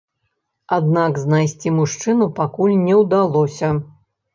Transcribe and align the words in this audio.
Аднак 0.77 1.21
знайсці 1.25 1.75
мужчыну 1.77 2.31
пакуль 2.43 2.77
не 2.91 3.01
ўдалося. 3.05 3.77